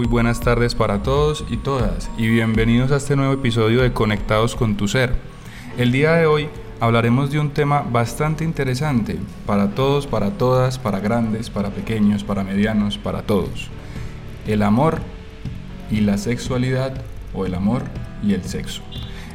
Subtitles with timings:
[0.00, 4.56] muy buenas tardes para todos y todas y bienvenidos a este nuevo episodio de Conectados
[4.56, 5.12] con tu Ser.
[5.76, 6.48] El día de hoy
[6.80, 12.42] hablaremos de un tema bastante interesante para todos, para todas, para grandes, para pequeños, para
[12.42, 13.68] medianos, para todos.
[14.46, 15.00] El amor
[15.90, 16.94] y la sexualidad
[17.34, 17.82] o el amor
[18.22, 18.80] y el sexo.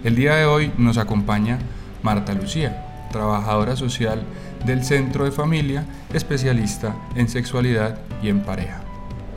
[0.03, 1.59] El día de hoy nos acompaña
[2.01, 4.23] Marta Lucía, trabajadora social
[4.65, 8.84] del Centro de Familia, especialista en sexualidad y en pareja.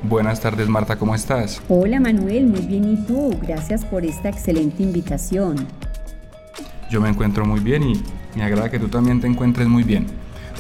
[0.05, 1.61] Buenas tardes Marta, ¿cómo estás?
[1.69, 5.67] Hola Manuel, muy bien y tú, gracias por esta excelente invitación.
[6.89, 8.03] Yo me encuentro muy bien y
[8.37, 10.07] me agrada que tú también te encuentres muy bien.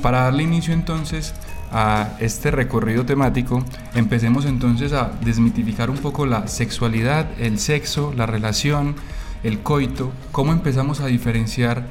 [0.02, 1.34] Para darle inicio entonces
[1.70, 3.64] a este recorrido temático,
[3.94, 8.96] empecemos entonces a desmitificar un poco la sexualidad, el sexo, la relación,
[9.44, 11.86] el coito, cómo empezamos a diferenciar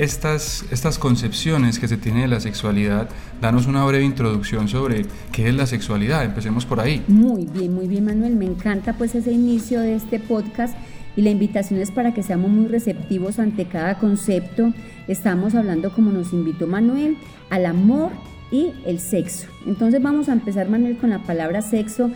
[0.00, 3.10] estas, estas concepciones que se tiene de la sexualidad,
[3.42, 6.24] danos una breve introducción sobre qué es la sexualidad.
[6.24, 7.04] Empecemos por ahí.
[7.06, 8.34] Muy bien, muy bien Manuel.
[8.34, 10.74] Me encanta pues ese inicio de este podcast
[11.16, 14.72] y la invitación es para que seamos muy receptivos ante cada concepto.
[15.06, 17.18] Estamos hablando, como nos invitó Manuel,
[17.50, 18.10] al amor
[18.50, 19.48] y el sexo.
[19.66, 22.10] Entonces vamos a empezar Manuel con la palabra sexo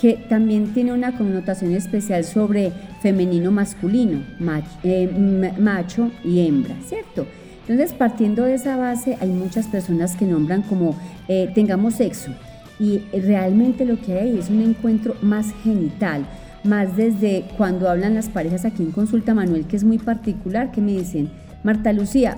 [0.00, 4.22] que también tiene una connotación especial sobre femenino masculino,
[4.82, 7.26] eh, macho, y hembra, ¿cierto?
[7.68, 10.96] Entonces, partiendo de esa base, hay muchas personas que nombran como
[11.28, 12.30] eh, tengamos sexo
[12.78, 16.24] y realmente lo que hay es un encuentro más genital,
[16.64, 20.80] más desde cuando hablan las parejas aquí en Consulta Manuel, que es muy particular, que
[20.80, 21.28] me dicen,
[21.62, 22.36] Marta Lucía,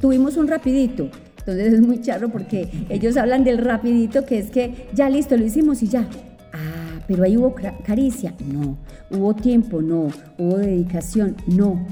[0.00, 1.08] tuvimos un rapidito.
[1.38, 5.44] Entonces es muy charro porque ellos hablan del rapidito, que es que ya listo, lo
[5.44, 6.08] hicimos y ya
[7.06, 8.76] pero ahí hubo caricia, no.
[9.10, 10.08] Hubo tiempo, no.
[10.38, 11.84] Hubo dedicación, no.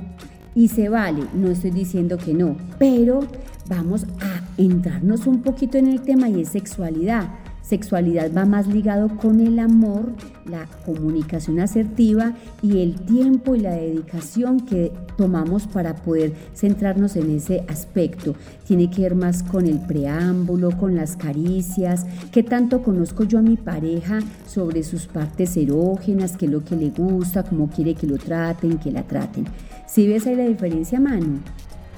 [0.54, 3.20] Y se vale, no estoy diciendo que no, pero
[3.68, 7.30] vamos a entrarnos un poquito en el tema y es sexualidad.
[7.62, 10.12] Sexualidad va más ligado con el amor,
[10.44, 17.30] la comunicación asertiva y el tiempo y la dedicación que tomamos para poder centrarnos en
[17.30, 18.34] ese aspecto.
[18.66, 23.42] Tiene que ver más con el preámbulo, con las caricias, qué tanto conozco yo a
[23.42, 28.08] mi pareja sobre sus partes erógenas, qué es lo que le gusta, cómo quiere que
[28.08, 29.46] lo traten, que la traten.
[29.86, 31.38] ¿Sí ves ahí la diferencia, Manu?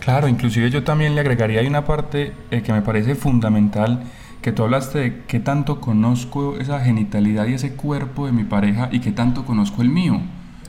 [0.00, 4.02] Claro, inclusive yo también le agregaría una parte eh, que me parece fundamental
[4.44, 8.90] que tú hablaste de qué tanto conozco esa genitalidad y ese cuerpo de mi pareja
[8.92, 10.20] y qué tanto conozco el mío,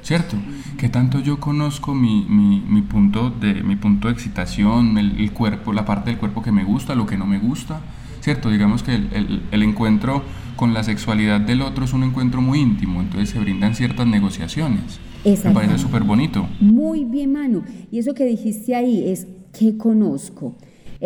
[0.02, 0.38] ¿cierto?
[0.78, 5.84] Qué tanto yo conozco mi, mi, punto, de, mi punto de excitación, el, cuerpo, la
[5.84, 7.81] parte del cuerpo que me gusta, lo que no me gusta,
[8.22, 8.50] ¿cierto?
[8.50, 10.24] Digamos que el, el, encuentro
[10.56, 15.02] con la sexualidad del otro es un encuentro muy íntimo, entonces se brindan ciertas negociaciones.
[15.25, 16.47] Me parece súper bonito.
[16.62, 17.63] Muy bien, Manu.
[17.92, 20.56] Y eso que dijiste ahí es, ¿qué conozco?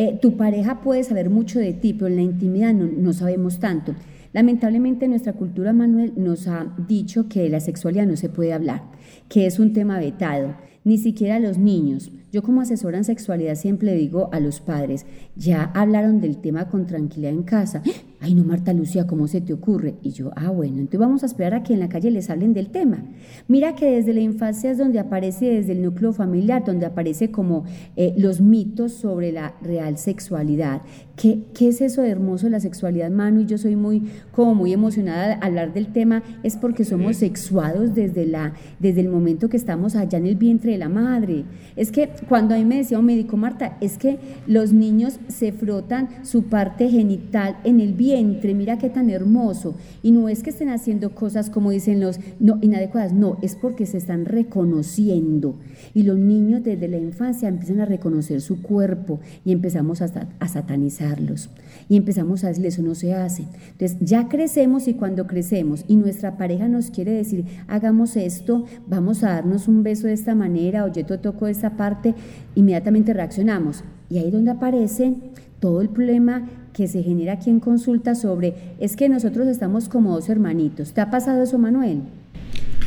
[0.01, 3.95] Eh, tu pareja puede saber mucho de ti, pero en la intimidad no, sabemos tanto.
[4.31, 8.83] Lamentablemente nuestra cultura, Manuel, nos ha dicho que la sexualidad no se puede hablar,
[9.27, 10.55] que es un tema vetado,
[10.85, 12.13] ni siquiera los niños.
[12.31, 16.85] Yo como asesora en sexualidad siempre digo a los padres, ya hablaron del tema con
[16.85, 17.81] tranquilidad en casa.
[18.22, 19.95] Ay, no, Marta Lucía, ¿cómo se te ocurre?
[20.03, 22.53] Y yo, ah, bueno, entonces vamos a esperar a que en la calle les hablen
[22.53, 23.06] del tema.
[23.47, 27.63] Mira que desde la infancia es donde aparece, desde el núcleo familiar, donde aparece como
[27.95, 30.81] eh, los mitos sobre la real sexualidad.
[31.16, 33.41] ¿Qué, ¿Qué es eso de hermoso la sexualidad, Manu?
[33.41, 34.03] Y yo soy muy,
[34.34, 39.09] como muy emocionada al hablar del tema, es porque somos sexuados desde, la, desde el
[39.09, 41.45] momento que estamos allá en el vientre de la madre.
[41.75, 45.52] Es que cuando a mí me decía un médico, Marta, es que los niños se
[45.52, 49.75] frotan su parte genital en el vientre, mira qué tan hermoso.
[50.03, 53.85] Y no es que estén haciendo cosas como dicen los no, inadecuadas, no, es porque
[53.85, 55.56] se están reconociendo.
[55.94, 60.47] Y los niños desde la infancia empiezan a reconocer su cuerpo y empezamos a, a
[60.47, 61.50] satanizarlos.
[61.88, 63.47] Y empezamos a decirle, eso no se hace.
[63.72, 69.24] Entonces ya crecemos y cuando crecemos y nuestra pareja nos quiere decir, hagamos esto, vamos
[69.24, 72.16] a darnos un beso de esta manera o yo te toco esta parte,
[72.56, 73.84] inmediatamente reaccionamos.
[74.09, 75.16] Y ahí donde aparece
[75.59, 80.13] todo el problema que se genera aquí en consulta sobre es que nosotros estamos como
[80.13, 80.94] dos hermanitos.
[80.94, 82.01] ¿Te ha pasado eso, Manuel?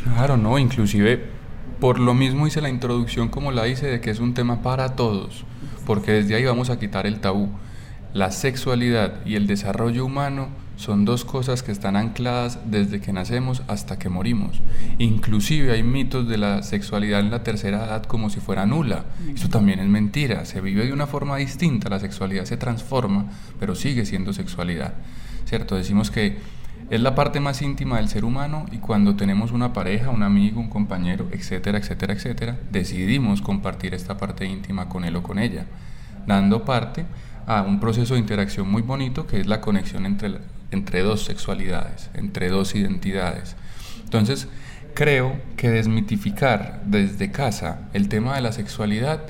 [0.03, 1.21] Claro, no, inclusive
[1.79, 4.95] por lo mismo hice la introducción como la hice de que es un tema para
[4.95, 5.45] todos,
[5.85, 7.49] porque desde ahí vamos a quitar el tabú.
[8.13, 13.63] La sexualidad y el desarrollo humano son dos cosas que están ancladas desde que nacemos
[13.67, 14.61] hasta que morimos.
[14.99, 19.05] Inclusive hay mitos de la sexualidad en la tercera edad como si fuera nula.
[19.33, 20.45] Eso también es mentira.
[20.45, 21.89] Se vive de una forma distinta.
[21.89, 24.93] La sexualidad se transforma, pero sigue siendo sexualidad.
[25.45, 25.75] ¿Cierto?
[25.75, 26.37] Decimos que
[26.91, 30.59] es la parte más íntima del ser humano y cuando tenemos una pareja, un amigo,
[30.59, 35.65] un compañero, etcétera, etcétera, etcétera, decidimos compartir esta parte íntima con él o con ella,
[36.27, 37.05] dando parte
[37.47, 40.39] a un proceso de interacción muy bonito que es la conexión entre
[40.73, 43.55] entre dos sexualidades, entre dos identidades.
[44.03, 44.47] Entonces,
[44.93, 49.21] creo que desmitificar desde casa el tema de la sexualidad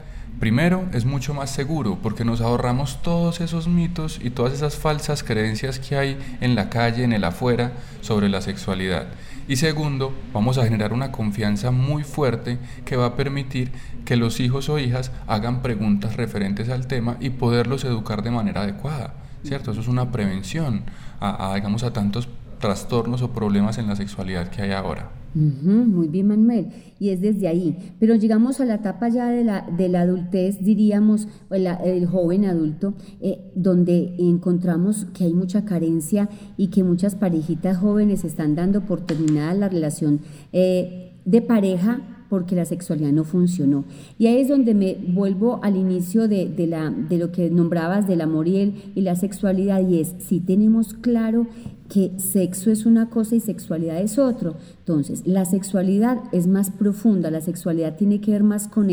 [0.44, 5.24] Primero, es mucho más seguro porque nos ahorramos todos esos mitos y todas esas falsas
[5.24, 9.08] creencias que hay en la calle, en el afuera, sobre la sexualidad.
[9.48, 13.72] Y segundo, vamos a generar una confianza muy fuerte que va a permitir
[14.04, 18.64] que los hijos o hijas hagan preguntas referentes al tema y poderlos educar de manera
[18.64, 19.14] adecuada.
[19.46, 19.72] ¿Cierto?
[19.72, 20.84] Eso es una prevención
[21.22, 22.28] a, digamos, a tantos
[22.64, 26.68] trastornos o problemas en la sexualidad que hay ahora muy bien, Manuel.
[27.00, 27.96] Y es desde ahí.
[28.00, 32.94] Pero llegamos a la etapa ya de la, de la adultez, diríamos, el, joven adulto,
[33.20, 39.02] eh, donde encontramos que hay mucha carencia y que muchas parejitas jóvenes están dando por
[39.02, 40.22] terminada la relación
[40.52, 43.86] eh, de pareja porque la sexualidad no funcionó.
[44.18, 48.08] Y ahí es donde me vuelvo al inicio de, de, la, de lo que nombrabas
[48.08, 51.46] del amor y, el, y la sexualidad, y es si tenemos claro
[51.90, 54.56] que sexo es una cosa y sexualidad es otro.
[54.80, 58.88] Entonces, la sexualidad es más profunda, la sexualidad tiene que ver más con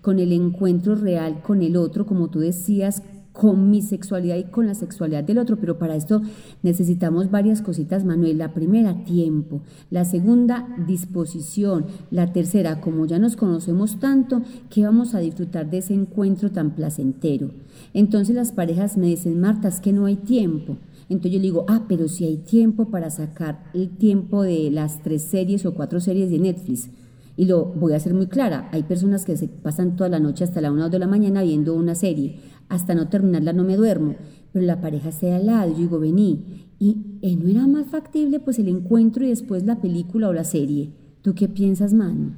[0.00, 3.02] con el encuentro real con el otro, como tú decías,
[3.36, 6.22] con mi sexualidad y con la sexualidad del otro, pero para esto
[6.62, 8.38] necesitamos varias cositas, Manuel.
[8.38, 9.60] La primera, tiempo.
[9.90, 11.84] La segunda, disposición.
[12.10, 16.74] La tercera, como ya nos conocemos tanto, que vamos a disfrutar de ese encuentro tan
[16.74, 17.50] placentero.
[17.92, 20.78] Entonces las parejas me dicen, Marta, es que no hay tiempo.
[21.10, 25.02] Entonces yo le digo, ah, pero si hay tiempo para sacar el tiempo de las
[25.02, 26.88] tres series o cuatro series de Netflix.
[27.36, 30.42] Y lo voy a hacer muy clara, hay personas que se pasan toda la noche
[30.42, 33.76] hasta la una o de la mañana viendo una serie hasta no terminarla no me
[33.76, 34.16] duermo,
[34.52, 38.40] pero la pareja está al lado, yo digo, vení, y eh, no era más factible
[38.40, 40.90] pues el encuentro y después la película o la serie.
[41.22, 42.32] ¿Tú qué piensas, Manu?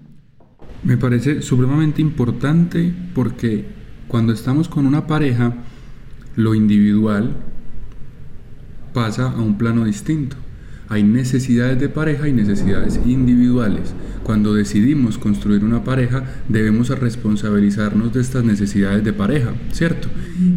[0.85, 3.65] Me parece supremamente importante porque
[4.07, 5.55] cuando estamos con una pareja,
[6.37, 7.37] lo individual
[8.93, 10.37] pasa a un plano distinto.
[10.91, 13.93] Hay necesidades de pareja y necesidades individuales.
[14.23, 20.09] Cuando decidimos construir una pareja, debemos responsabilizarnos de estas necesidades de pareja, ¿cierto?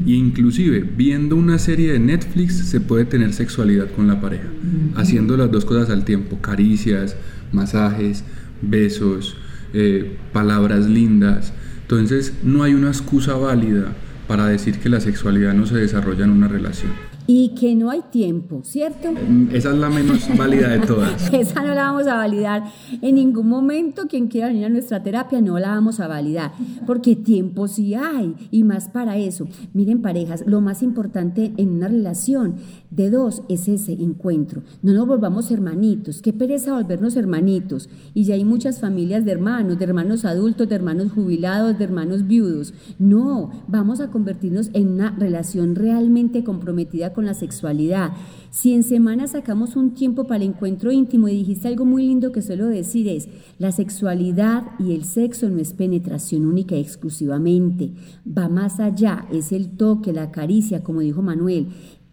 [0.05, 4.47] Y inclusive viendo una serie de Netflix se puede tener sexualidad con la pareja,
[4.95, 7.17] haciendo las dos cosas al tiempo, caricias,
[7.51, 8.23] masajes,
[8.61, 9.35] besos,
[9.73, 11.51] eh, palabras lindas.
[11.81, 13.93] Entonces no hay una excusa válida
[14.29, 18.01] para decir que la sexualidad no se desarrolla en una relación y que no hay
[18.11, 19.09] tiempo, ¿cierto?
[19.13, 21.33] Mm, esa es la menos válida de todas.
[21.33, 22.65] Esa no la vamos a validar
[23.01, 24.07] en ningún momento.
[24.09, 26.51] Quien quiera venir a nuestra terapia no la vamos a validar,
[26.85, 29.47] porque tiempo sí hay y más para eso.
[29.73, 32.55] Miren parejas, lo más importante en una relación
[32.89, 34.63] de dos es ese encuentro.
[34.81, 36.21] No nos volvamos hermanitos.
[36.21, 37.89] Qué pereza volvernos hermanitos.
[38.13, 42.27] Y ya hay muchas familias de hermanos, de hermanos adultos, de hermanos jubilados, de hermanos
[42.27, 42.73] viudos.
[42.99, 48.12] No, vamos a convertirnos en una relación realmente comprometida con la sexualidad.
[48.50, 52.31] Si en semana sacamos un tiempo para el encuentro íntimo y dijiste algo muy lindo
[52.31, 53.29] que suelo decir es,
[53.59, 57.94] la sexualidad y el sexo no es penetración única y exclusivamente,
[58.25, 61.68] va más allá, es el toque, la caricia, como dijo Manuel,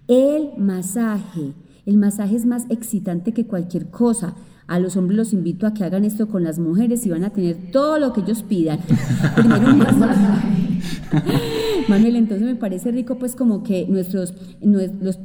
[0.07, 1.55] el masaje.
[1.87, 4.35] El masaje es más excitante que cualquier cosa.
[4.67, 7.31] A los hombres los invito a que hagan esto con las mujeres y van a
[7.31, 8.81] tener todo lo que ellos pidan.
[9.35, 11.49] Primero un masaje.
[11.89, 14.35] Manuel, entonces me parece rico pues como que nuestros,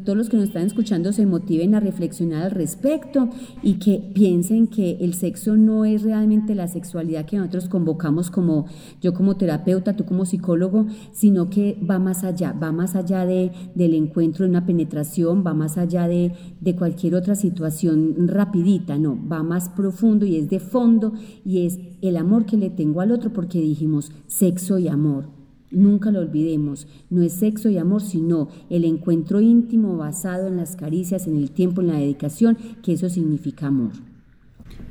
[0.05, 3.29] todos los que nos están escuchando se motiven a reflexionar al respecto
[3.61, 8.67] y que piensen que el sexo no es realmente la sexualidad que nosotros convocamos como
[9.01, 13.51] yo como terapeuta, tú como psicólogo, sino que va más allá, va más allá de,
[13.75, 19.19] del encuentro, de una penetración, va más allá de, de cualquier otra situación rapidita, no,
[19.29, 21.11] va más profundo y es de fondo
[21.43, 25.42] y es el amor que le tengo al otro porque dijimos sexo y amor.
[25.73, 30.75] Nunca lo olvidemos, no es sexo y amor, sino el encuentro íntimo basado en las
[30.75, 33.91] caricias, en el tiempo, en la dedicación, que eso significa amor.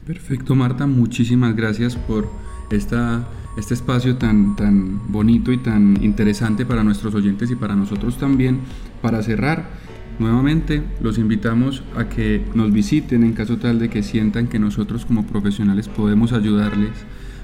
[0.07, 2.29] Perfecto, Marta, muchísimas gracias por
[2.71, 8.17] esta, este espacio tan, tan bonito y tan interesante para nuestros oyentes y para nosotros
[8.19, 8.61] también.
[9.01, 9.71] Para cerrar,
[10.19, 15.07] nuevamente los invitamos a que nos visiten en caso tal de que sientan que nosotros
[15.07, 16.91] como profesionales podemos ayudarles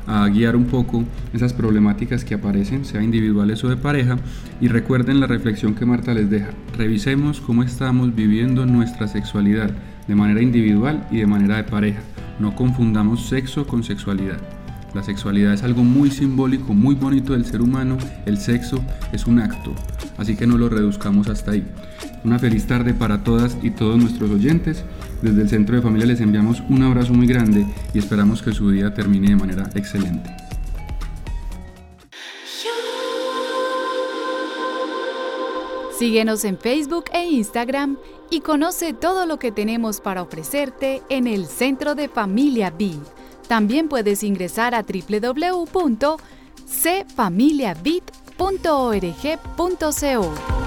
[0.08, 4.16] a guiar un poco esas problemáticas que aparecen, sea individuales o de pareja,
[4.60, 6.48] y recuerden la reflexión que Marta les deja.
[6.76, 9.70] Revisemos cómo estamos viviendo nuestra sexualidad
[10.08, 12.00] de manera individual y de manera de pareja.
[12.40, 14.38] No confundamos sexo con sexualidad.
[14.94, 17.98] La sexualidad es algo muy simbólico, muy bonito del ser humano.
[18.24, 19.74] El sexo es un acto,
[20.18, 21.64] así que no lo reduzcamos hasta ahí.
[22.24, 24.84] Una feliz tarde para todas y todos nuestros oyentes.
[25.22, 28.70] Desde el Centro de Familia les enviamos un abrazo muy grande y esperamos que su
[28.70, 30.30] día termine de manera excelente.
[35.98, 37.96] Síguenos en Facebook e Instagram
[38.30, 43.00] y conoce todo lo que tenemos para ofrecerte en el Centro de Familia Vid.
[43.48, 44.84] También puedes ingresar a
[48.38, 50.57] www.cfamiliavid.org.co.